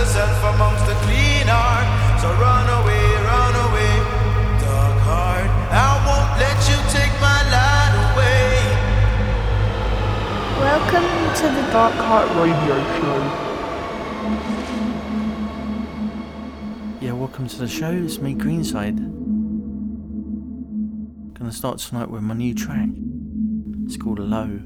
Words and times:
yourself 0.00 0.54
amongst 0.54 0.86
the 0.86 0.94
clean 1.04 1.44
heart. 1.44 1.84
So 2.20 2.28
run 2.40 2.66
away, 2.80 3.04
run 3.20 3.54
away, 3.68 3.94
dark 4.64 4.96
heart. 5.04 5.50
I 5.68 5.92
won't 6.08 6.32
let 6.40 6.56
you 6.70 6.78
take 6.88 7.12
my 7.20 7.40
light 7.52 7.94
away. 8.08 8.48
Welcome 10.56 11.10
to 11.40 11.46
the 11.52 11.64
Dark 11.70 11.94
Heart 12.08 12.28
Radio 12.40 12.76
Show. 12.96 13.20
Yeah, 17.04 17.12
welcome 17.12 17.46
to 17.48 17.58
the 17.58 17.68
show. 17.68 17.92
It's 17.92 18.18
me, 18.20 18.34
Greencyde. 18.34 18.96
Gonna 21.34 21.52
start 21.52 21.78
tonight 21.78 22.10
with 22.10 22.22
my 22.22 22.32
new 22.32 22.54
track. 22.54 22.88
It's 23.84 23.98
called 23.98 24.18
Low. 24.18 24.60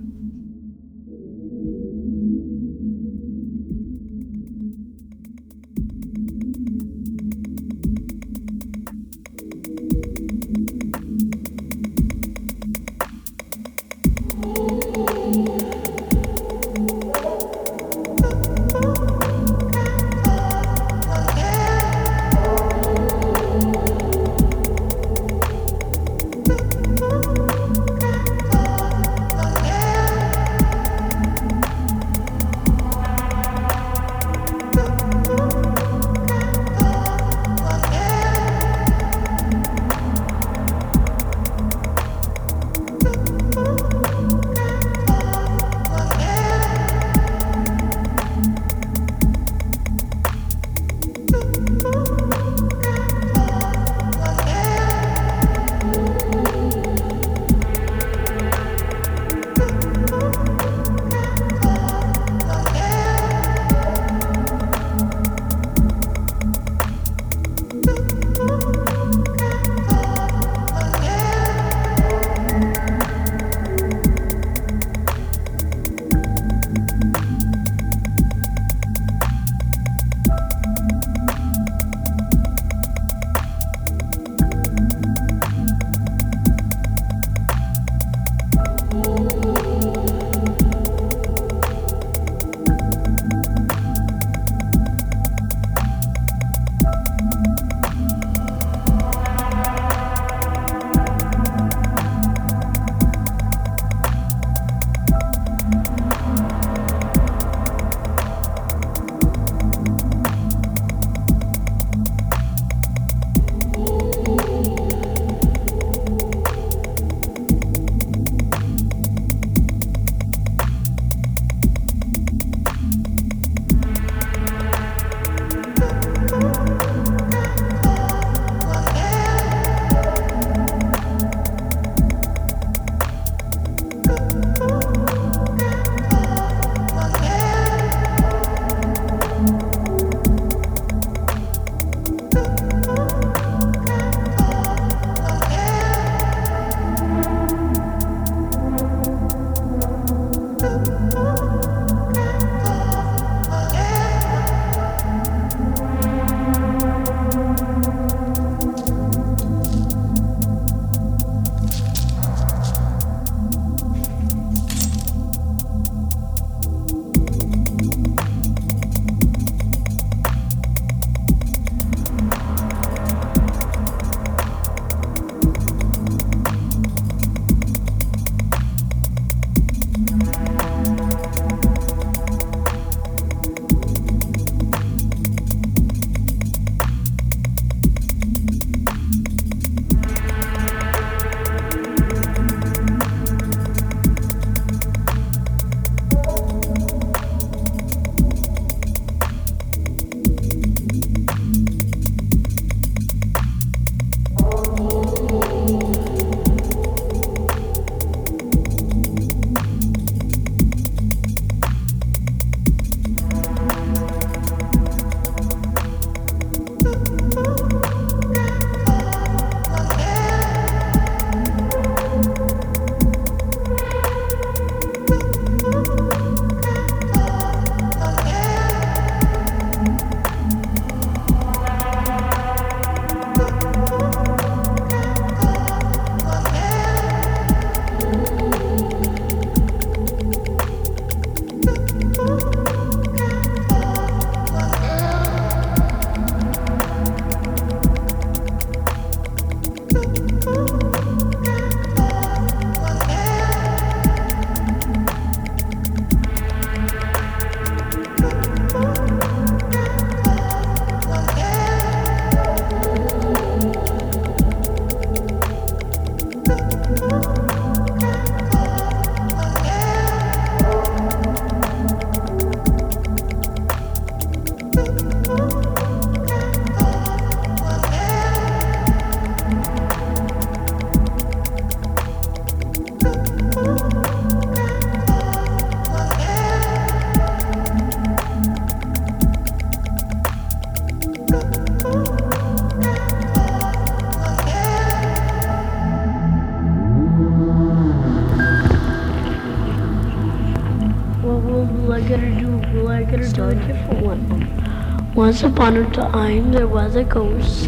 Once 305.35 305.43
upon 305.43 305.77
a 305.77 305.91
time, 305.91 306.53
there 306.53 306.69
was 306.69 306.95
a 306.95 307.03
ghost. 307.03 307.67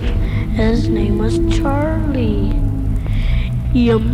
His 0.55 0.89
name 0.89 1.19
was 1.19 1.41
Charlie. 1.53 2.55
He, 3.73 3.91
um, 3.91 4.13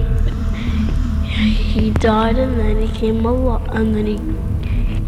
he 1.29 1.91
died 1.91 2.39
and 2.39 2.59
then 2.59 2.81
he 2.81 2.89
came 2.99 3.27
alive, 3.27 3.69
and 3.73 3.95
then 3.95 4.07
he, 4.07 4.17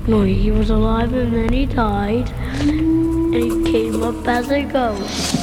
no, 0.07 0.25
he 0.25 0.51
was 0.51 0.69
alive 0.69 1.15
and 1.15 1.33
then 1.33 1.55
he 1.55 1.65
died, 1.65 2.29
and 2.61 3.35
he 3.35 3.73
came 3.73 4.03
up 4.03 4.29
as 4.29 4.51
a 4.51 4.63
ghost. 4.65 5.34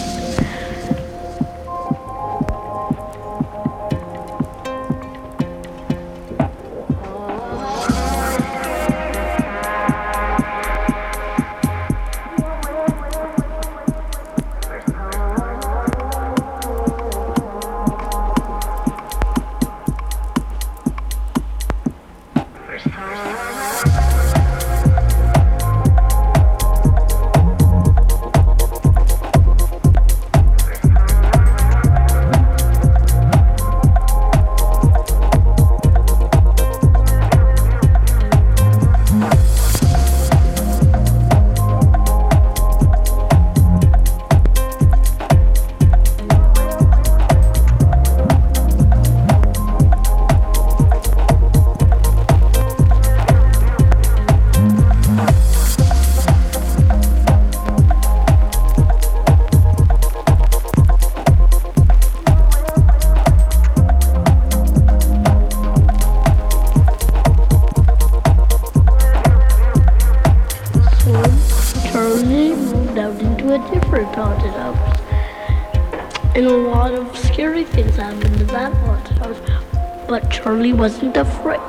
But 80.21 80.29
Charlie 80.31 80.73
wasn't 80.73 81.17
afraid. 81.17 81.59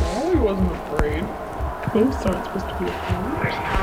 Charlie 0.00 0.40
wasn't 0.40 0.72
afraid. 0.72 1.22
Ghosts 1.92 2.26
aren't 2.26 2.44
supposed 2.44 2.68
to 2.68 2.78
be 2.78 2.90
afraid. 2.90 3.77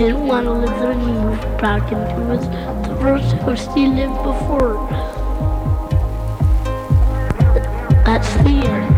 Didn't 0.00 0.26
want 0.26 0.46
to 0.46 0.52
live 0.52 0.80
there 0.80 0.92
and 0.92 1.02
he 1.02 1.12
moved 1.12 1.42
back 1.60 1.92
into 1.92 2.24
his, 2.32 2.48
the 2.88 2.96
first 3.02 3.32
house 3.42 3.74
he 3.74 3.86
lived 3.86 4.14
before. 4.22 4.88
That's 8.06 8.32
the 8.36 8.62
end. 8.64 8.89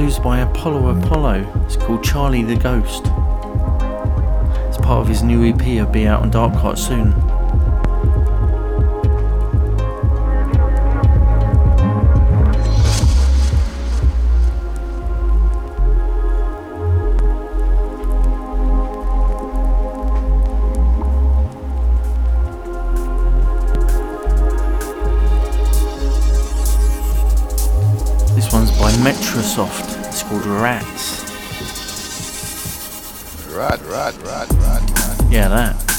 Is 0.00 0.18
by 0.18 0.40
Apollo 0.40 0.98
Apollo. 0.98 1.64
It's 1.66 1.76
called 1.76 2.02
Charlie 2.02 2.42
the 2.42 2.56
Ghost. 2.56 3.02
It's 4.68 4.78
part 4.78 5.00
of 5.02 5.08
his 5.08 5.22
new 5.22 5.44
EP. 5.44 5.60
It'll 5.66 5.86
be 5.90 6.06
out 6.06 6.22
on 6.22 6.30
Dark 6.30 6.54
Heart 6.54 6.78
soon. 6.78 7.31
This 28.52 28.68
one's 28.68 28.78
by 28.78 28.92
Metrosoft. 29.10 30.06
It's 30.08 30.22
called 30.24 30.44
Rats. 30.44 31.22
Rat, 33.50 33.80
rat, 33.86 34.14
rat, 34.24 34.52
rat, 34.52 34.90
rat. 34.90 35.24
Yeah, 35.30 35.48
that. 35.48 35.91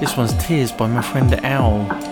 This 0.00 0.16
one's 0.16 0.32
Tears 0.44 0.72
by 0.72 0.86
my 0.86 1.02
friend 1.02 1.38
Owl. 1.44 2.09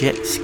By 0.00 0.06
Majetsky. 0.06 0.39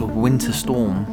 Rolleiflex 0.00 0.06
with 0.06 0.16
Winter 0.16 0.52
Storm. 0.52 1.06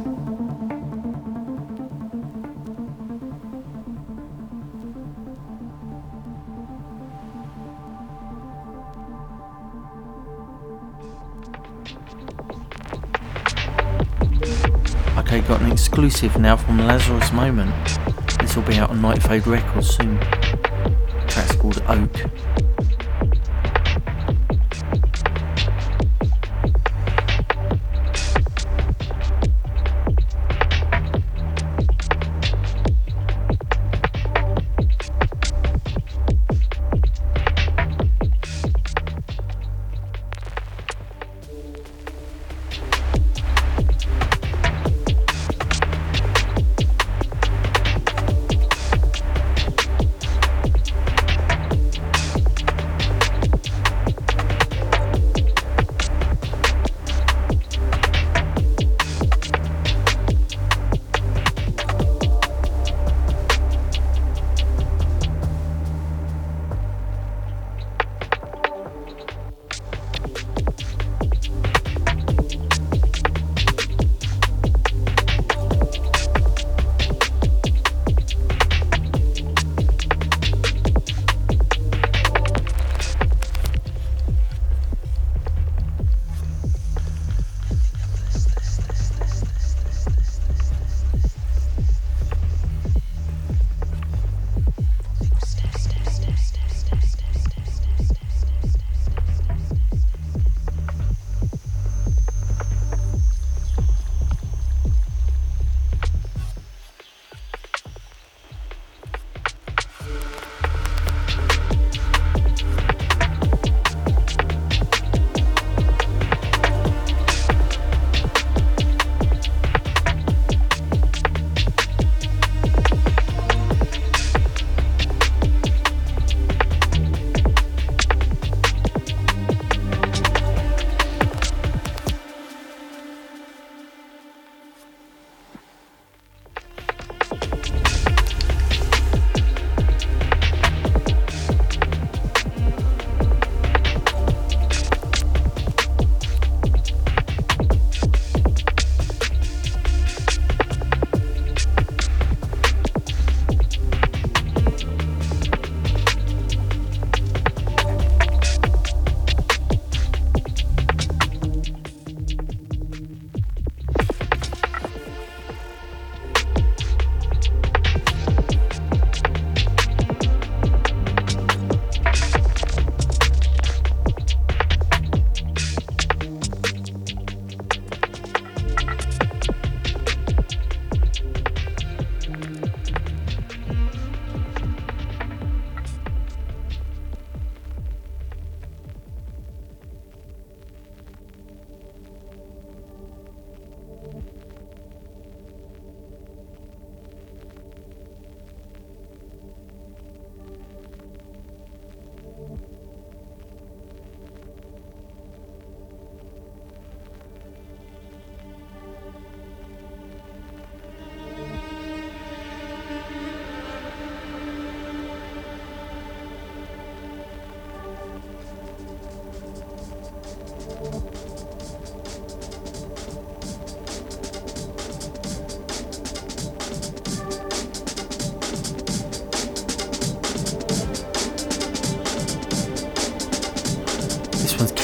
Okay, 15.18 15.40
got 15.42 15.60
an 15.60 15.70
exclusive 15.72 16.38
now 16.38 16.56
from 16.56 16.78
Lazarus 16.78 17.32
Moment. 17.32 17.98
This 18.40 18.56
will 18.56 18.62
be 18.62 18.78
out 18.78 18.90
on 18.90 19.00
Nightfade 19.00 19.46
Records 19.46 19.96
soon. 19.96 20.18
Track's 21.28 21.56
called 21.56 21.82
Oak. 21.86 22.47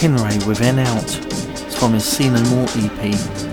Kinray 0.04 0.46
with 0.46 0.60
N 0.60 0.80
Out. 0.80 1.02
It's 1.02 1.78
from 1.78 1.94
his 1.94 2.04
See 2.04 2.28
No 2.28 2.42
More 2.50 2.68
EP. 2.76 3.43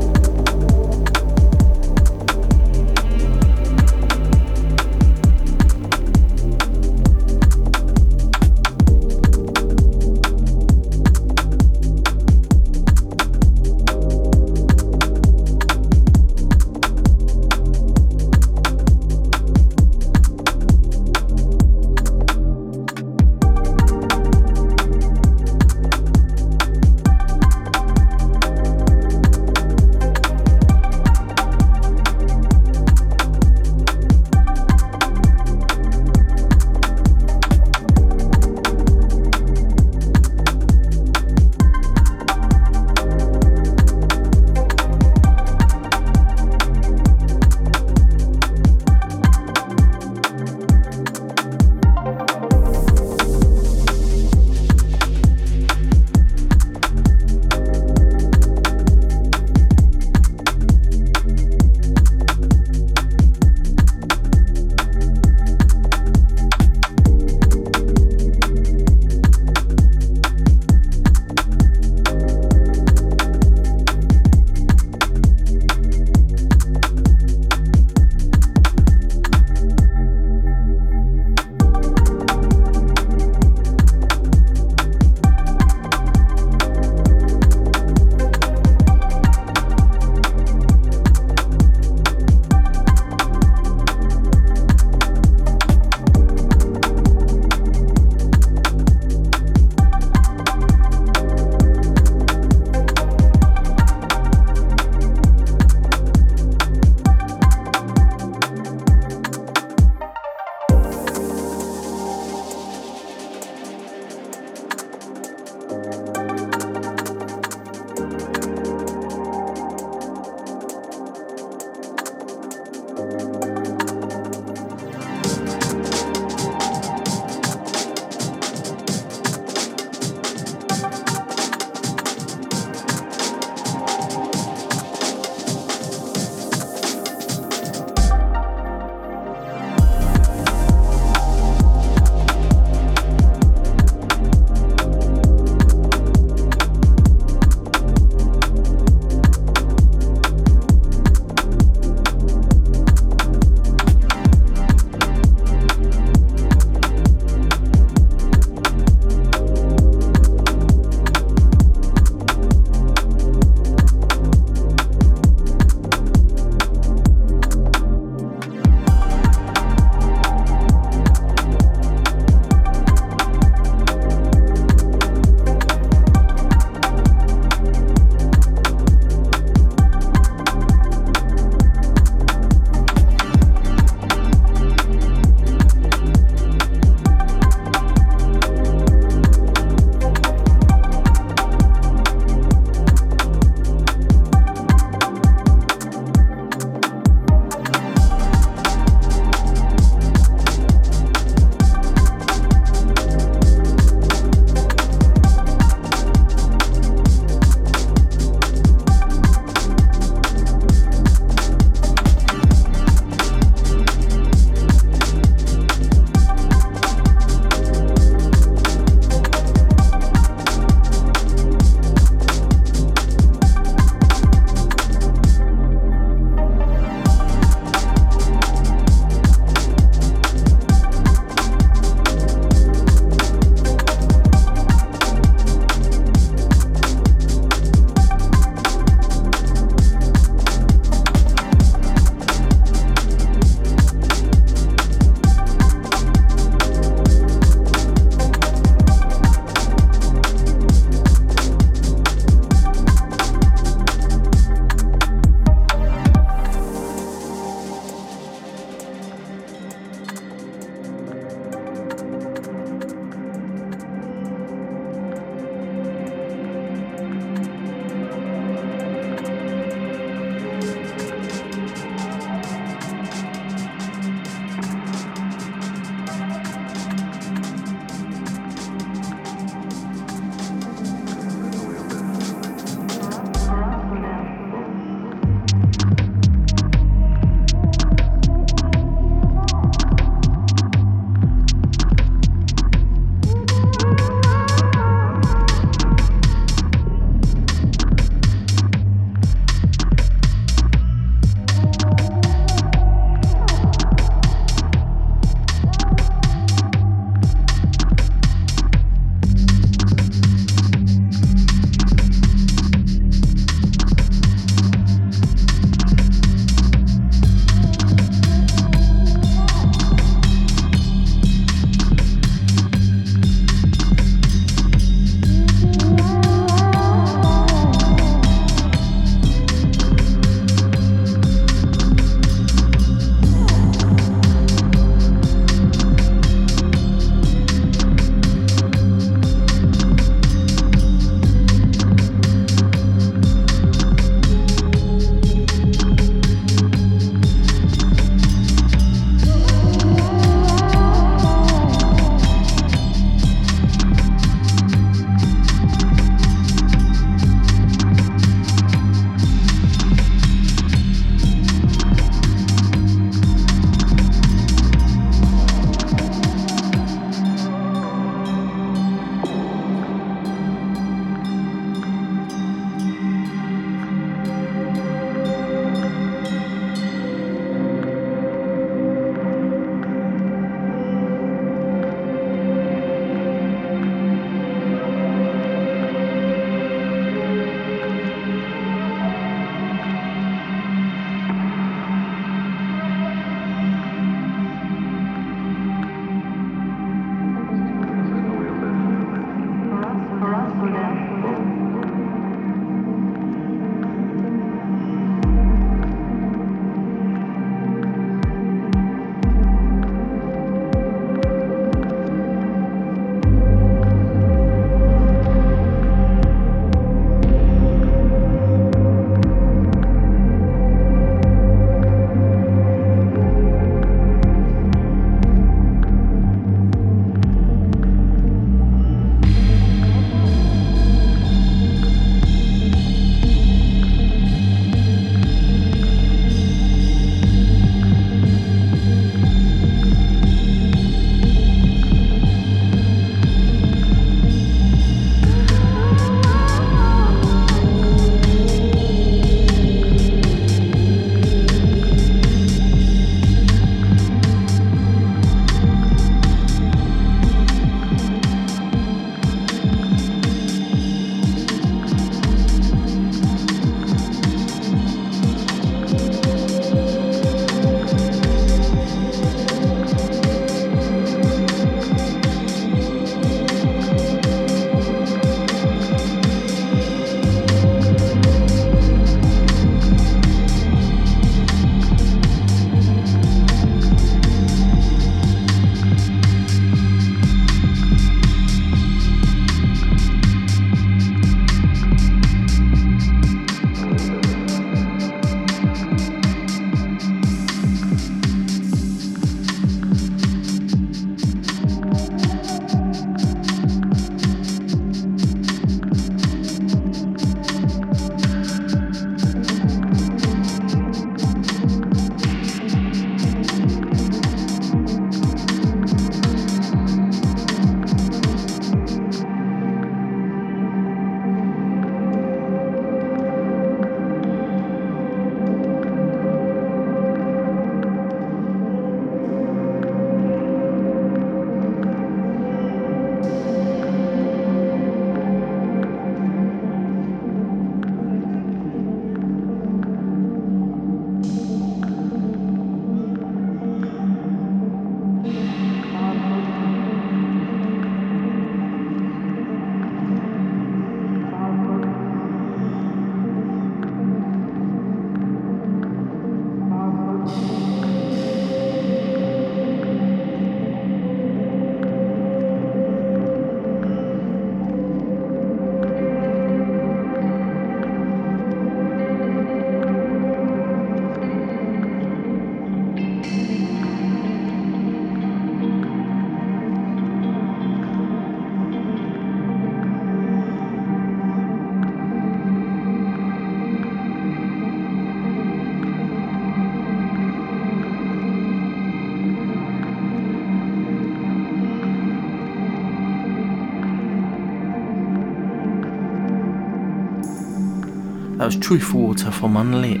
That 598.50 598.56
was 598.56 598.66
Truthful 598.66 599.00
Water 599.02 599.30
from 599.30 599.56
Unlit. 599.56 600.00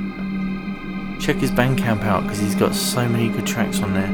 Check 1.20 1.36
his 1.36 1.52
Bandcamp 1.52 2.02
out 2.02 2.24
because 2.24 2.40
he's 2.40 2.56
got 2.56 2.74
so 2.74 3.08
many 3.08 3.28
good 3.28 3.46
tracks 3.46 3.80
on 3.80 3.94
there. 3.94 4.10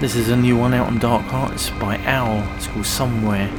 This 0.00 0.16
is 0.16 0.30
a 0.30 0.36
new 0.36 0.56
one 0.56 0.72
out 0.72 0.86
on 0.86 0.98
Dark 0.98 1.34
Arts 1.34 1.68
by 1.68 1.98
Owl. 2.06 2.42
It's 2.56 2.66
called 2.66 2.86
Somewhere. 2.86 3.50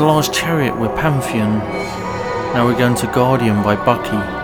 Was 0.00 0.06
the 0.06 0.32
last 0.32 0.32
chariot 0.32 0.74
with 0.78 0.96
Pantheon. 0.96 1.58
Now 2.54 2.64
we're 2.64 2.78
going 2.78 2.94
to 2.94 3.06
Guardian 3.08 3.62
by 3.62 3.76
Bucky. 3.76 4.39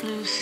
But 0.00 0.37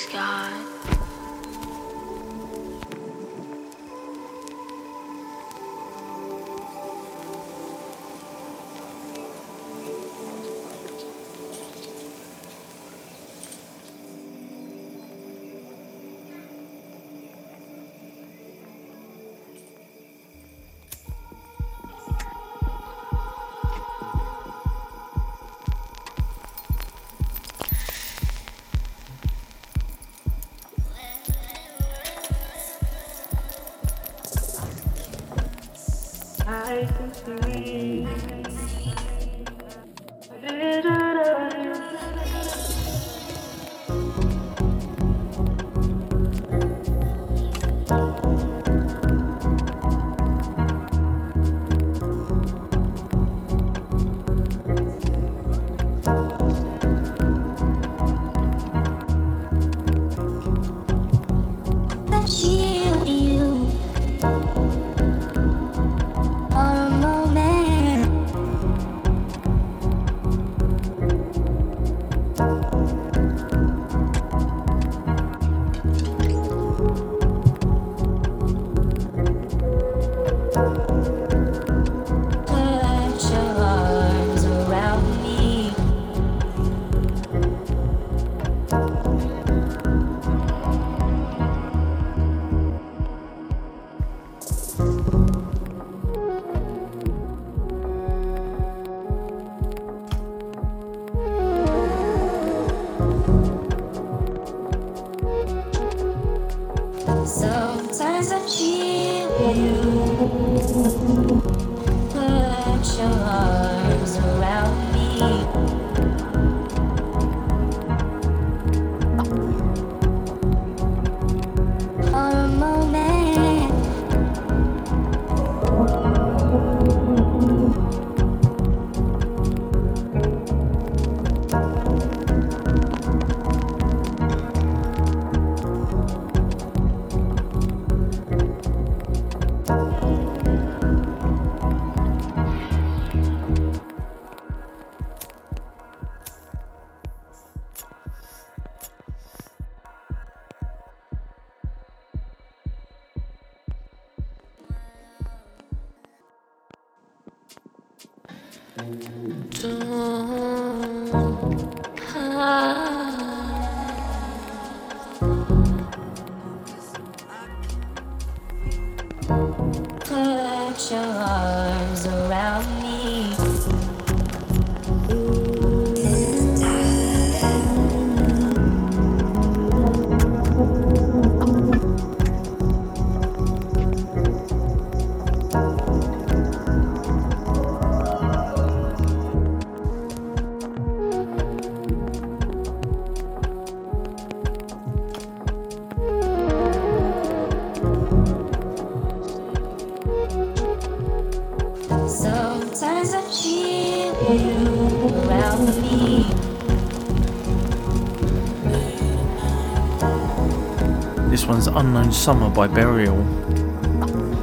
Summer 212.12 212.50
by 212.50 212.66
Burial. 212.66 213.16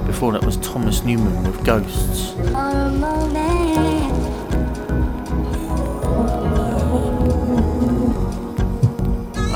Before 0.06 0.32
that 0.34 0.44
was 0.44 0.58
Thomas 0.58 1.04
Newman 1.04 1.44
with 1.44 1.66
Ghosts. 1.66 2.34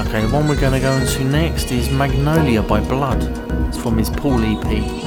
Okay, 0.07 0.21
the 0.21 0.29
one 0.31 0.47
we're 0.47 0.59
going 0.59 0.73
to 0.73 0.79
go 0.79 0.91
into 0.93 1.23
next 1.23 1.71
is 1.71 1.89
Magnolia 1.89 2.61
by 2.61 2.79
Blood. 2.79 3.23
It's 3.67 3.77
from 3.77 3.97
his 3.97 4.09
Paul 4.09 4.43
EP. 4.43 5.06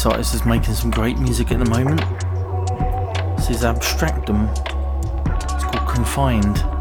This 0.00 0.06
artist 0.06 0.34
is 0.34 0.46
making 0.46 0.72
some 0.72 0.90
great 0.90 1.18
music 1.18 1.52
at 1.52 1.58
the 1.58 1.66
moment. 1.66 2.00
This 3.36 3.50
is 3.50 3.64
Abstractum. 3.64 4.48
It's 5.52 5.64
called 5.64 5.86
Confined. 5.90 6.79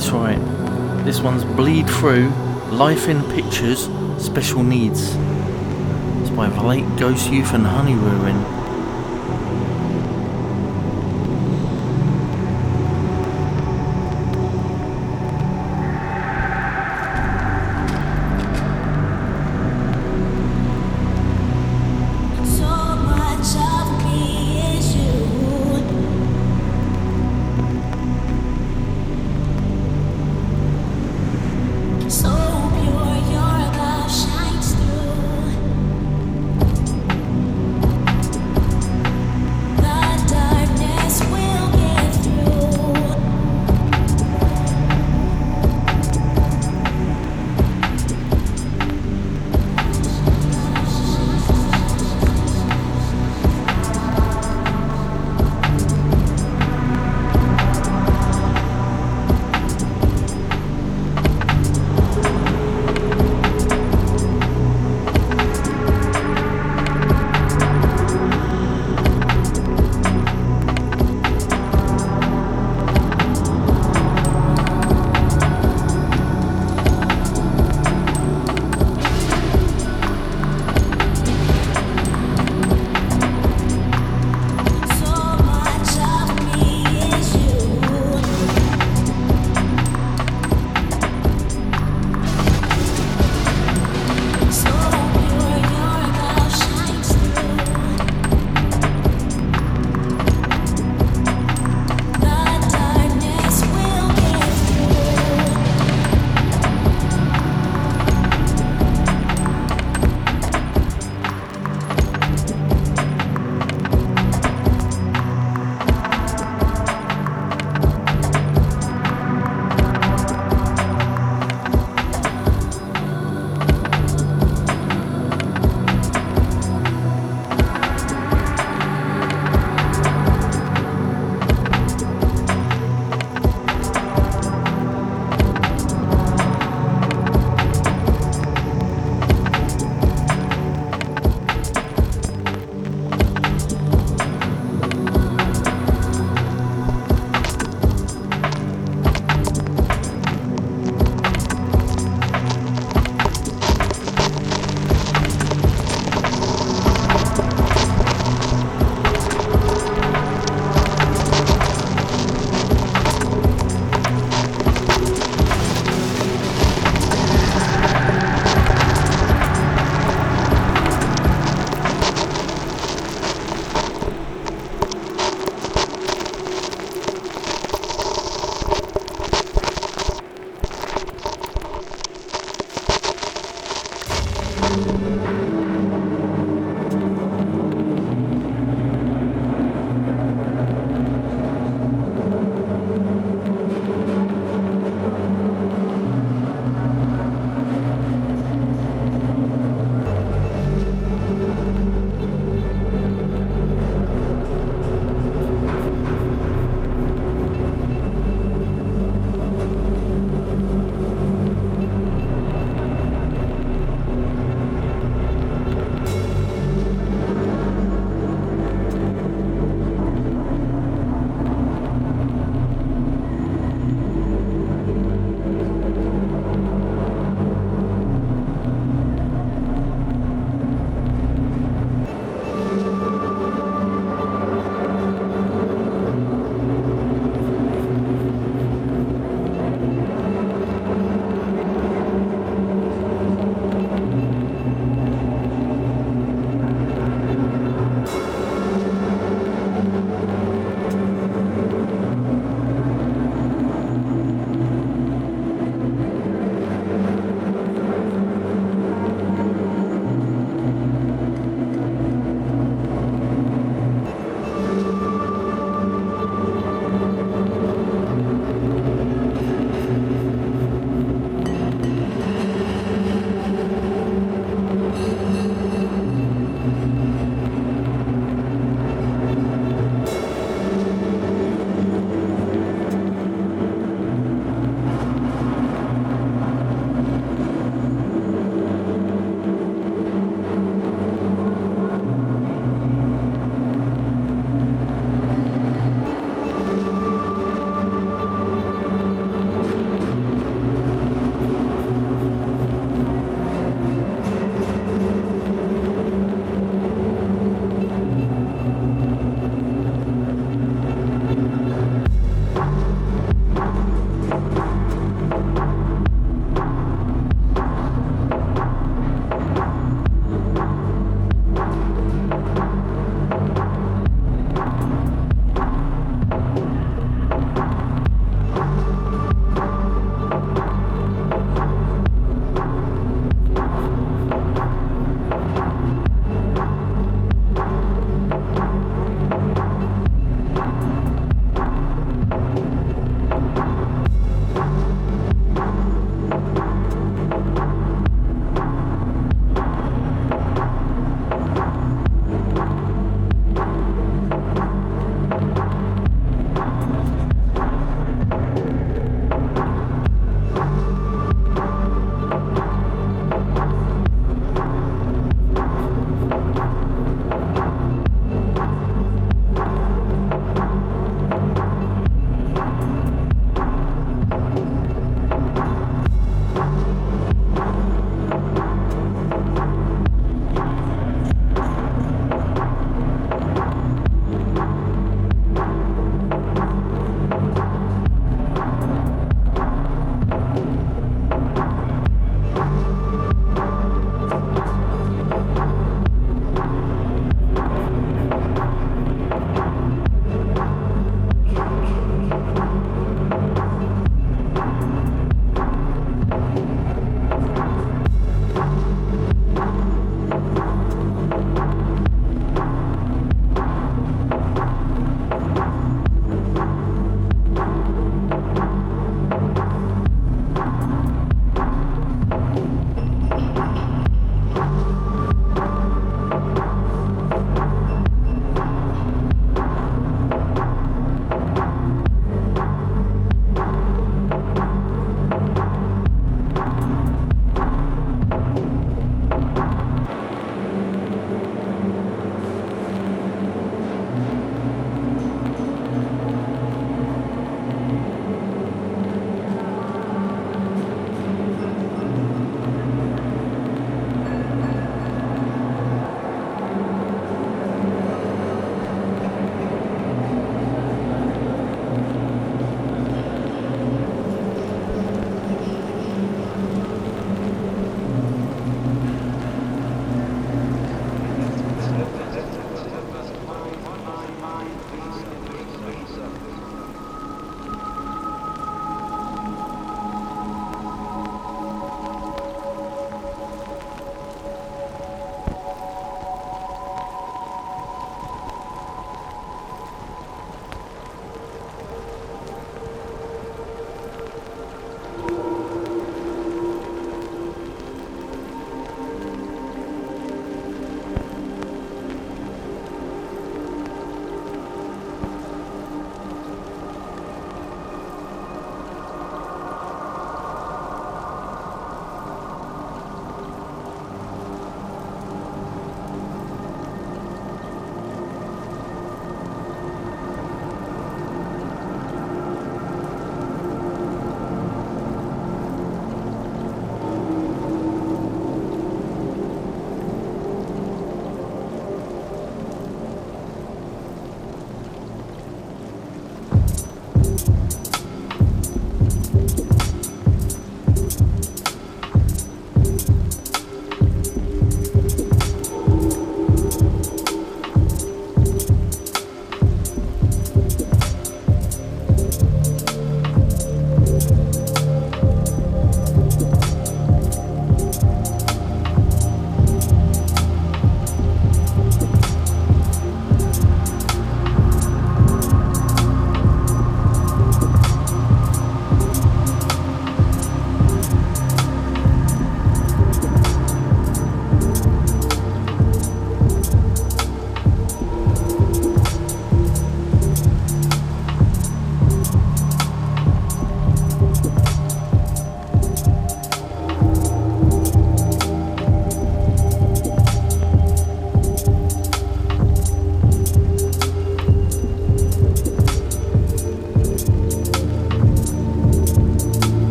this 0.00 0.10
right. 0.12 1.04
This 1.04 1.20
one's 1.20 1.44
Bleed 1.44 1.86
Through 1.86 2.30
Life 2.70 3.06
in 3.06 3.22
Pictures 3.32 3.90
Special 4.16 4.62
Needs. 4.62 5.14
It's 6.22 6.30
by 6.30 6.48
Late 6.64 6.86
Ghost 6.98 7.30
Youth 7.30 7.52
and 7.52 7.66
Honey 7.66 7.94
Ruin. 7.94 8.59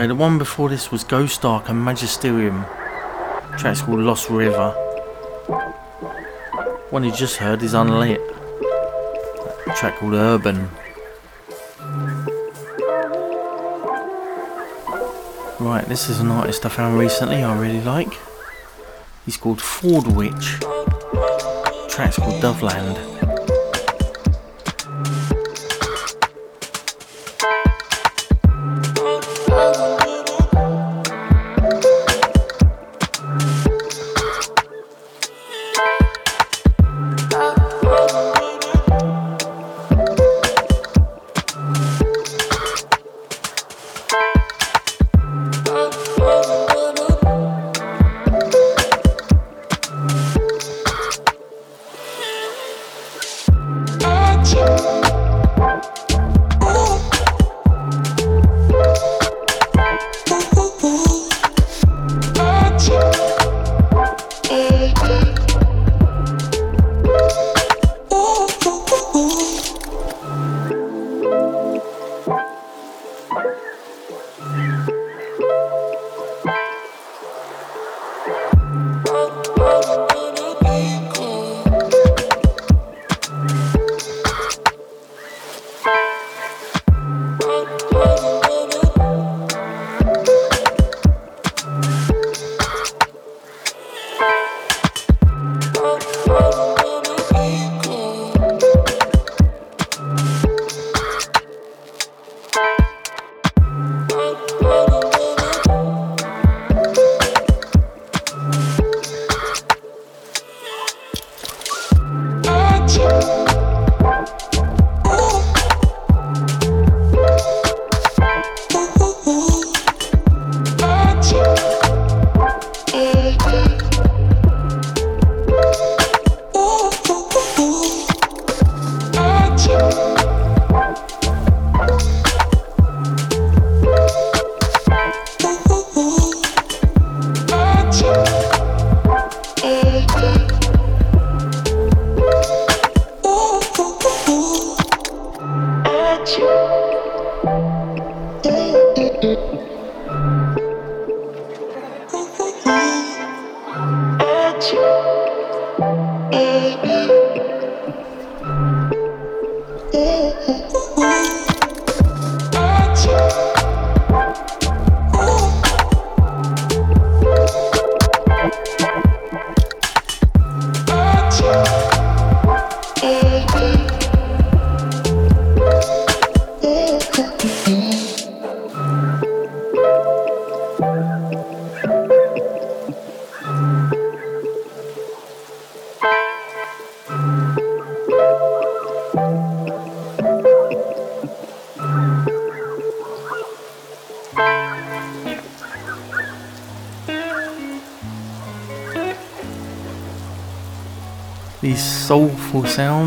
Okay, 0.00 0.06
the 0.06 0.14
one 0.14 0.38
before 0.38 0.70
this 0.70 0.90
was 0.90 1.04
Ghost 1.04 1.44
Ark 1.44 1.68
and 1.68 1.84
Magisterium. 1.84 2.64
track's 3.58 3.82
called 3.82 4.00
Lost 4.00 4.30
River. 4.30 4.70
One 6.88 7.04
you 7.04 7.12
just 7.12 7.36
heard 7.36 7.62
is 7.62 7.74
Unlit. 7.74 8.18
A 9.66 9.74
track 9.76 9.98
called 9.98 10.14
Urban. 10.14 10.70
Right, 15.60 15.84
this 15.86 16.08
is 16.08 16.20
an 16.20 16.30
artist 16.30 16.64
I 16.64 16.70
found 16.70 16.98
recently 16.98 17.42
I 17.42 17.54
really 17.60 17.82
like. 17.82 18.14
He's 19.26 19.36
called 19.36 19.60
Ford 19.60 20.06
Witch. 20.06 20.60
Track's 21.90 22.16
called 22.16 22.40
Doveland. 22.40 23.09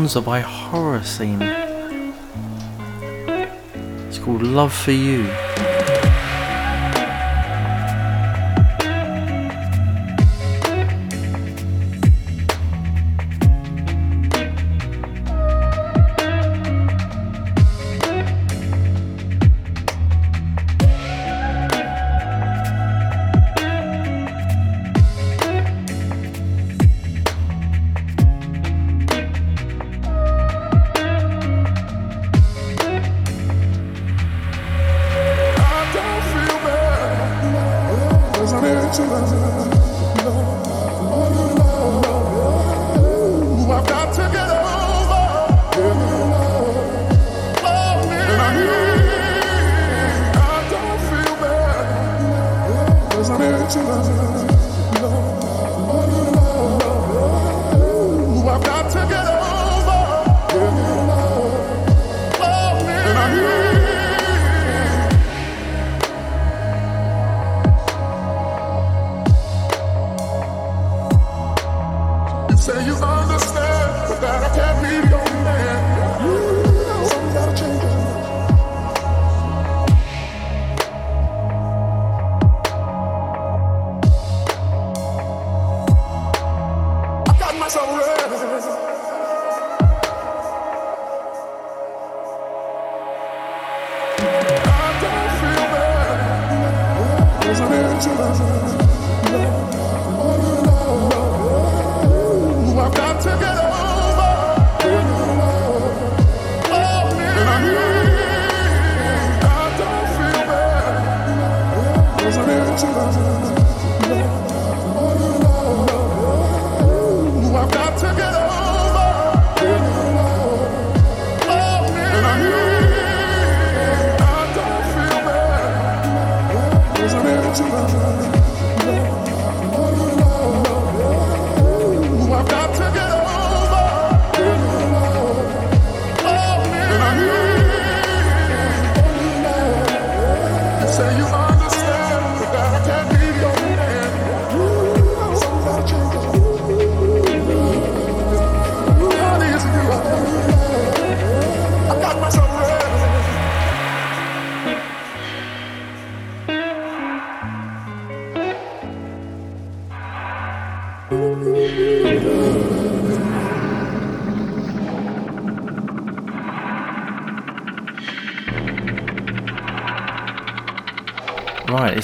Are 0.04 0.22
by 0.22 0.40
Horror 0.40 1.02
Scene. 1.02 1.40
It's 4.06 4.18
called 4.18 4.42
Love 4.42 4.74
for 4.74 4.92
You. 4.92 5.24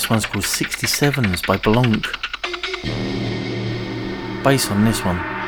This 0.01 0.09
one's 0.09 0.25
called 0.25 0.45
67s 0.45 1.47
by 1.47 1.59
Blanc. 1.59 2.07
Bass 4.43 4.71
on 4.71 4.87
this 4.87 5.05
one. 5.05 5.40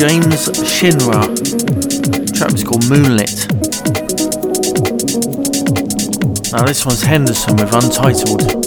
James 0.00 0.48
Shinra. 0.64 1.20
The 1.28 2.32
track 2.34 2.52
was 2.52 2.64
called 2.64 2.88
Moonlit. 2.88 3.46
Now 6.52 6.64
this 6.64 6.86
one's 6.86 7.02
Henderson 7.02 7.56
with 7.56 7.74
Untitled. 7.74 8.59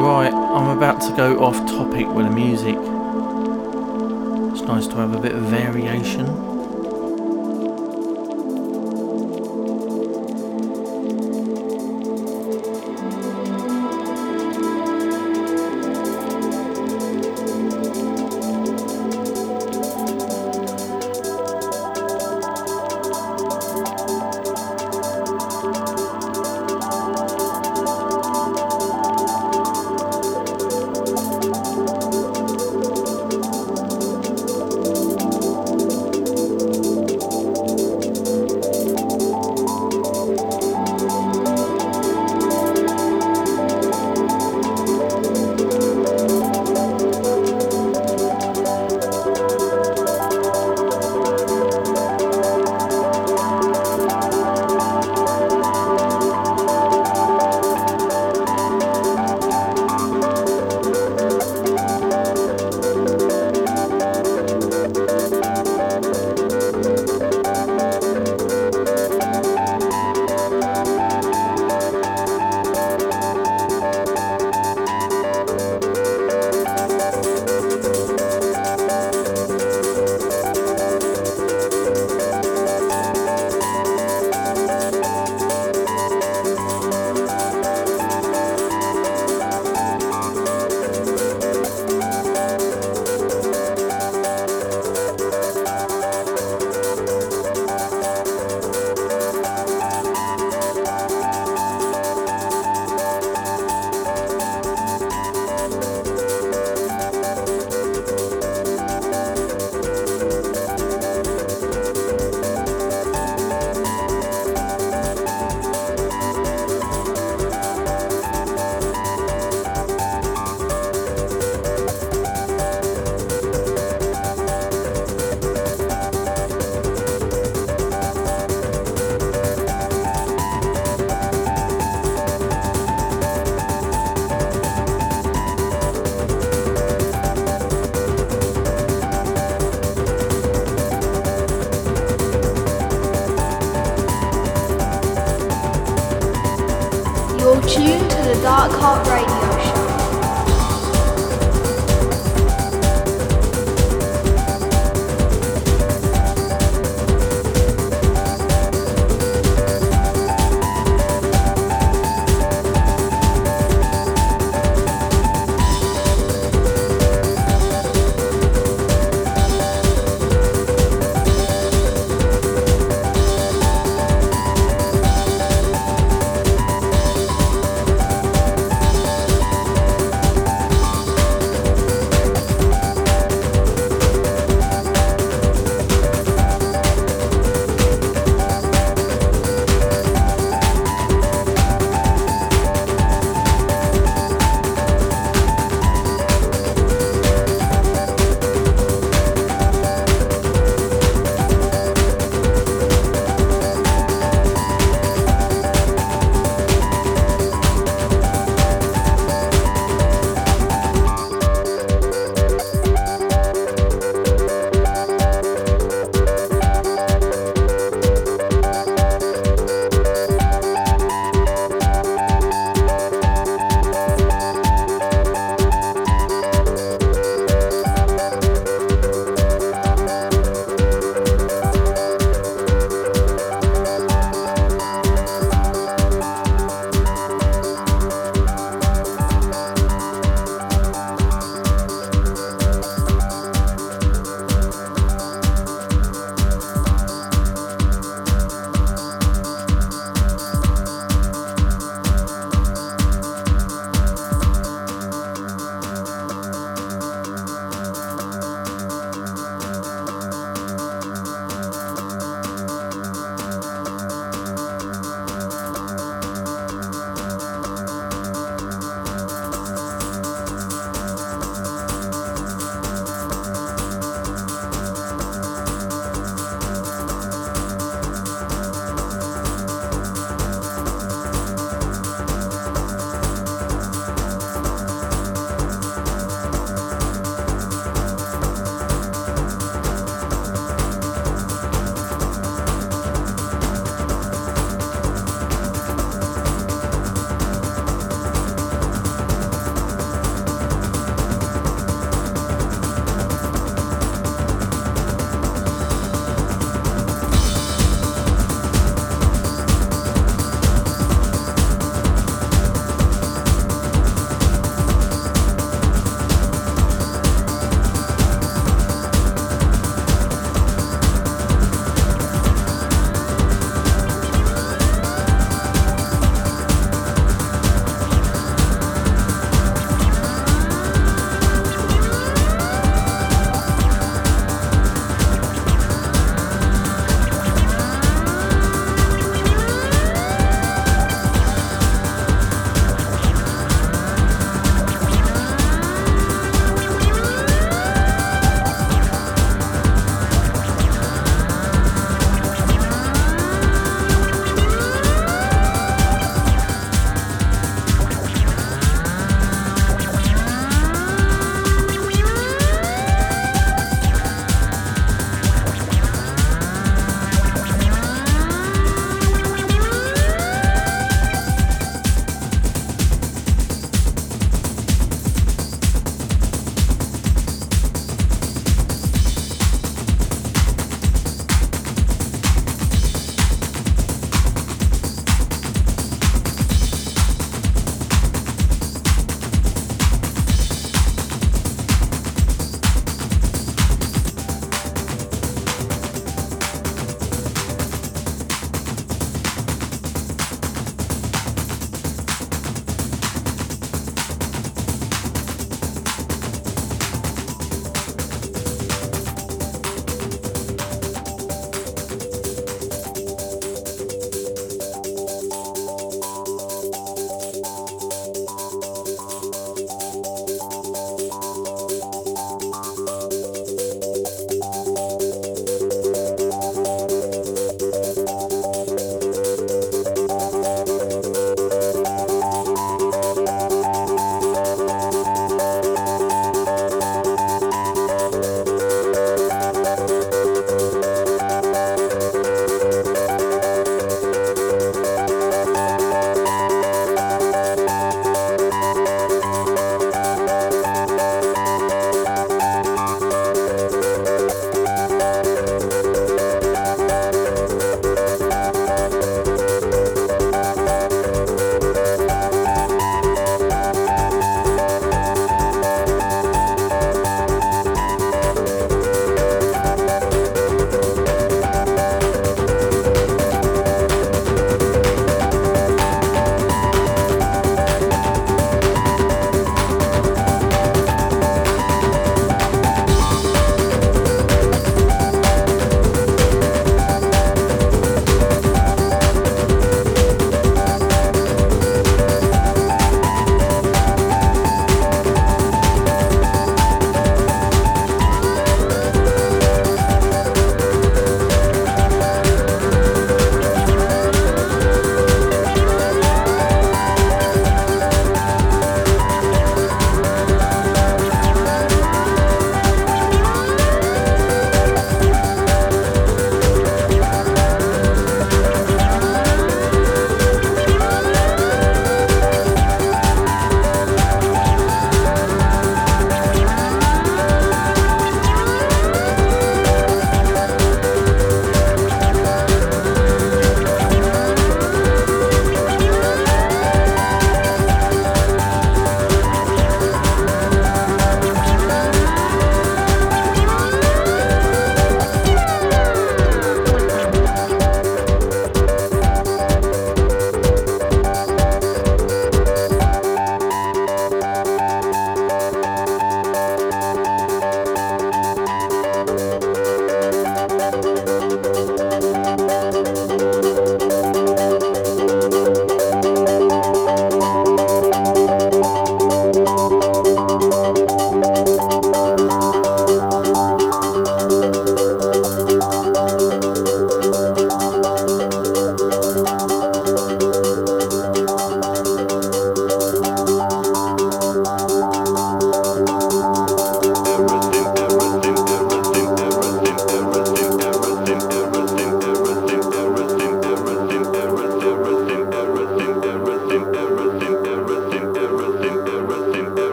Right, 0.00 0.32
I'm 0.32 0.78
about 0.78 1.02
to 1.02 1.14
go 1.14 1.44
off 1.44 1.58
topic 1.66 2.08
with 2.08 2.24
the 2.24 2.32
music. 2.32 2.74
It's 4.50 4.66
nice 4.66 4.86
to 4.86 4.94
have 4.96 5.12
a 5.14 5.20
bit 5.20 5.34
of 5.34 5.42
variation. 5.42 6.49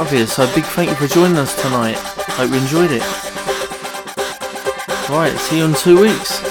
Out 0.00 0.06
of 0.06 0.12
here, 0.12 0.26
so 0.26 0.46
big 0.54 0.64
thank 0.64 0.88
you 0.88 0.96
for 0.96 1.06
joining 1.06 1.36
us 1.36 1.54
tonight. 1.60 1.96
Hope 1.96 2.50
you 2.50 2.56
enjoyed 2.56 2.90
it. 2.90 3.02
Right, 5.10 5.36
see 5.38 5.58
you 5.58 5.66
in 5.66 5.74
two 5.74 6.00
weeks. 6.00 6.49